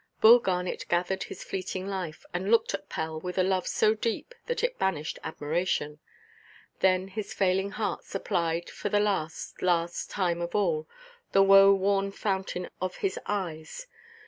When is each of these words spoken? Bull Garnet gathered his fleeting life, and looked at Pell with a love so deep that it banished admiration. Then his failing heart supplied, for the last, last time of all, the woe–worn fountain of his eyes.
Bull 0.19 0.39
Garnet 0.39 0.83
gathered 0.89 1.25
his 1.25 1.43
fleeting 1.43 1.85
life, 1.87 2.25
and 2.33 2.49
looked 2.49 2.73
at 2.73 2.89
Pell 2.89 3.19
with 3.19 3.37
a 3.37 3.43
love 3.43 3.67
so 3.67 3.93
deep 3.93 4.33
that 4.47 4.63
it 4.63 4.79
banished 4.79 5.19
admiration. 5.23 5.99
Then 6.79 7.09
his 7.09 7.35
failing 7.35 7.69
heart 7.73 8.03
supplied, 8.03 8.67
for 8.67 8.89
the 8.89 8.99
last, 8.99 9.61
last 9.61 10.09
time 10.09 10.41
of 10.41 10.55
all, 10.55 10.87
the 11.33 11.43
woe–worn 11.43 12.09
fountain 12.09 12.67
of 12.81 12.95
his 13.05 13.19
eyes. 13.27 13.85